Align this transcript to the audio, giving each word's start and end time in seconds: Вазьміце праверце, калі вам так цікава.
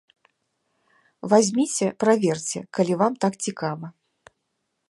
Вазьміце 1.33 1.87
праверце, 2.05 2.59
калі 2.79 2.93
вам 3.03 3.13
так 3.27 3.33
цікава. 3.49 3.87